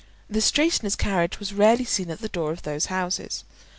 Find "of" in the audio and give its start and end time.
2.51-2.63